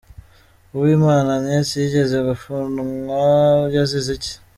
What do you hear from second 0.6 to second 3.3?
Uwimana Agnes yigeze gufunwa,